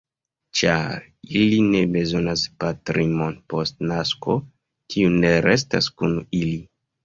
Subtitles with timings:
[0.61, 0.95] Ĉar
[1.39, 4.41] ili ne bezonas patrinon post nasko,
[4.95, 6.61] tiu ne restas kun ili.